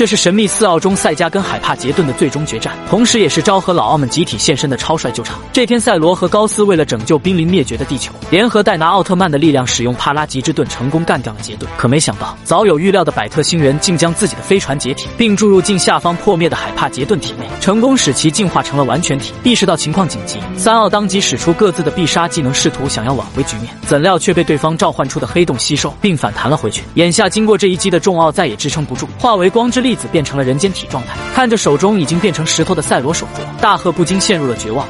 [0.00, 5.38] 这是神秘四奥中赛迦跟海帕杰顿的最终决战，同时也是昭和老奥们集体现身的超帅救场。
[5.52, 11.68] 这天，赛罗和高斯为了拯救濒临灭绝的地球，联合戴拿奥特曼的力量，使用帕拉吉之盾成功干掉了杰顿。
[11.76, 19.34] 可没想到，早有预料的百特星人竟将自己的飞船解体，并注入进下方破灭的海帕杰顿体内，成功使其进化成了完全体。
[19.44, 26.84] 意识到情况紧急，三奥当即使出各自的必杀技能，试图想要挽回局面，怎料却被对方召唤出的黑洞吸收，并反弹了回去。
[26.94, 31.15] 眼下经过这一击的众奥再也支撑不住，化为光之力粒子，变成了人间体状态。
[31.33, 34.87] 看着手中已经变成石头的赛罗手镯，大赫不禁陷入了绝望。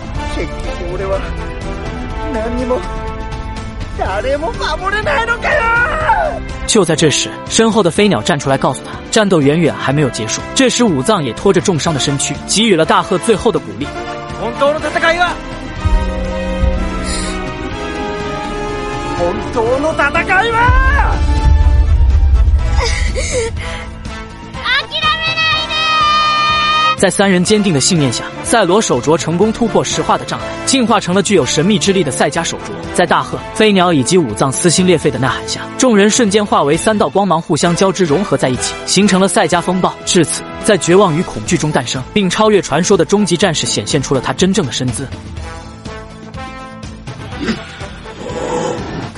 [6.67, 10.41] 就在这时，身后的飞鸟站出来告诉他，战斗远远还没有结束。
[10.54, 13.88] 这时，武藏也拖着重伤的身躯，给予了大赫最后的鼓励。
[14.41, 15.30] 本当の戦いは，
[27.01, 32.73] 在三人坚定的信念下，赛罗手镯成功突破石化的障碍，进化成了具有神秘之力的赛迦手镯。
[32.95, 39.95] 在大鹤、飞鸟以及五藏撕心裂肺的呐喊下，众人瞬间化为三道光芒，互相交织融合在一起，形成了赛迦风暴。
[40.04, 45.09] 至此，在绝望与恐惧中诞生，并超越传说的终极战士，显现出了他真正的身姿。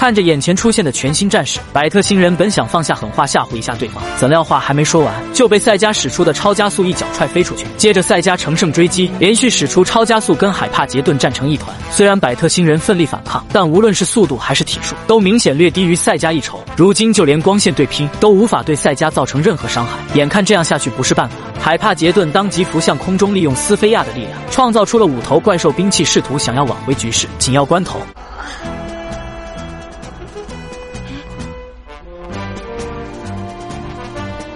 [0.02, 7.64] 看着眼前出现的全新战士，百特星人本想放下狠话吓唬一下对方，怎料话还没说完，就被赛迦使出的超加速一脚踹飞出去。
[7.76, 11.72] 接着赛迦乘胜追击，连续使出超加速，跟海帕杰顿战成一团。
[11.92, 16.60] 虽然百特星人奋力反抗，但无论是速度还是体术，都明显略低于赛迦一筹。
[16.76, 27.28] 如今就连光线对拼都无法对赛迦造成任何伤害，眼看这样下去不是办法，海帕杰顿当即浮向空中，利用斯菲亚的力量，创造出了五头怪兽兵器，试图想要挽回局势。
[27.38, 28.00] 紧要关头。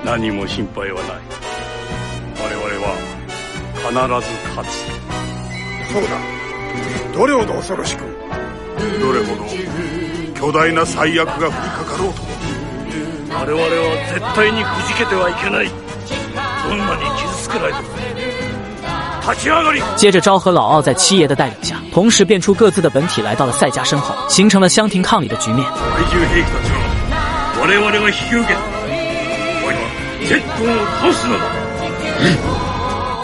[0.06, 1.16] 何も心配はない。
[2.38, 2.94] 我々は
[3.74, 4.86] 必ず勝つ。
[5.92, 6.10] そうだ。
[7.12, 8.04] どれほど恐ろしく。
[9.00, 9.42] どれほど。
[10.32, 12.22] 巨大な最悪が降りかかろうと
[13.34, 13.68] 我々は
[14.14, 15.66] 絶対にくじけてはいけない。
[15.66, 17.82] どんなに傷つけないと。
[19.96, 25.66] 接着，昭和老奥在七爷的带领下，同时变出各自的本体，来到了赛迦身后，形成了相庭抗礼的局面。
[30.26, 32.55] ジェットを倒すのだ、うん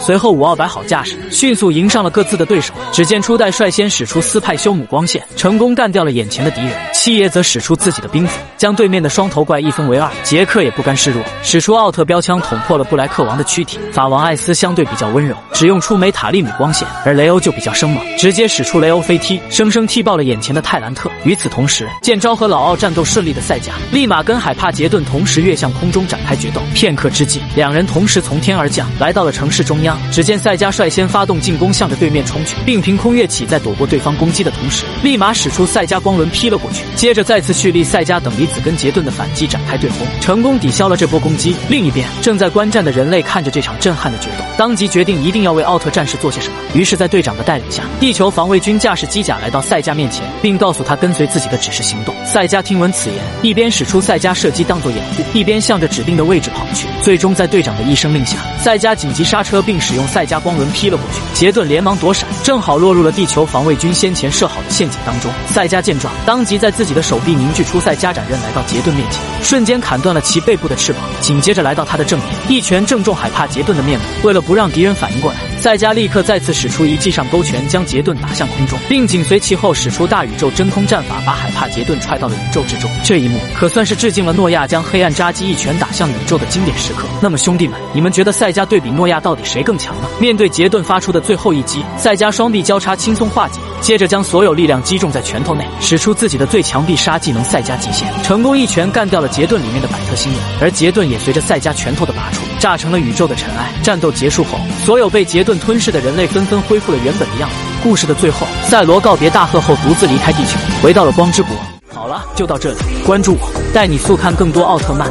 [0.04, 2.74] 随后，五奥摆好架势，迅速迎上了各自的对手。
[2.92, 6.72] 只见初代率先使出斯派修姆光线，成功干掉了眼前的敌人。
[6.92, 10.10] 七爷则使出自己的兵斧，将对面的双头怪一分为二。
[10.24, 13.78] 杰克也不甘示弱，使出奥特标枪捅破了布莱克王的躯体。
[13.92, 21.08] 法王艾斯相对比较温柔，只用出梅塔利姆光线，而雷欧就比较生猛，直接使出雷欧飞踢，生生踢爆了眼前的泰兰特。
[21.24, 26.60] 与此同时，见昭和老奥战斗顺利的赛迦，立马跟海帕杰顿同时跃向空中展开决斗。
[26.74, 29.91] 片刻之际，两人同时从天而降，来到了城市中央。
[30.10, 36.82] 只见赛迦率先发动进攻，向着对面冲去，并凭空跃起，在躲过对方攻击的同时，立马使出赛迦光轮劈了过去。
[36.94, 41.54] 接着再次蓄力，赛迦等离子跟杰顿的反击展开对轰，成功抵消了这波攻击。
[41.68, 46.54] 另一边，正在观战的人类看着这场震撼的决斗，当即决定一定要为奥特战士做些什么。
[46.74, 52.14] 于是，在队长的带领下，地球防卫军驾驶机甲来到赛迦面前，并告诉他跟随自己的指示行动。
[52.24, 56.86] 赛迦听闻此言，一边使出赛迦射击当做掩护，一边向着指定的位置跑去。
[57.02, 61.20] 最终，在队长的一声令下，赛迦紧急刹车，并使用赛迦光轮劈了过去。
[61.34, 65.30] 杰顿连忙躲闪，正好落入了地球防卫军先前设好的陷阱当中。
[65.48, 74.04] 赛迦见状，当即在自己的手臂凝聚出赛迦斩刃，来到杰顿面前，瞬间砍断了其背部的翅膀，紧接着来到他的正面，一拳正中海帕杰顿的面部。
[74.26, 82.90] 为了不让敌人反应过来，赛迦立刻再次使出一记上勾拳，将杰顿打向空中，并紧随其后使出大宇宙真空战法，把海帕杰顿踹到了宇宙之中。
[83.04, 87.06] 这一幕可算是致敬了诺亚将黑暗扎基一拳打向宇宙的经典时刻。
[87.20, 90.08] 那么兄弟们，你们觉得赛迦对比诺亚到底谁更强呢？
[90.18, 103.72] 面对杰顿发出的最后一击，赛迦双臂交叉轻松化解，接着将所有力量击中在拳头内，使出自己的最强必杀技能赛迦极限，成功一拳干掉了杰顿里面的百特星人，而杰顿也随着赛迦拳头的拔出，炸成了宇宙的尘埃。
[103.82, 107.56] 战斗结束后，所有被杰顿吞噬的人类纷纷恢复了原本的样子。
[107.82, 111.56] 故事的最后，赛罗告别大赫后，独自离开地球，回到了光之国。
[111.92, 115.10] 好了，就到这里，关注我，带你速看更多奥特曼。